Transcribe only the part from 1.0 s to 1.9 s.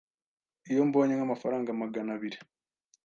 nk’amafaranga